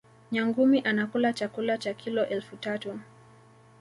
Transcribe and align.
nyangumi 0.31 0.79
anakula 0.81 1.33
chakula 1.33 1.77
cha 1.77 1.93
kilo 1.93 2.25
elfu 2.25 2.57
tatu 2.57 2.99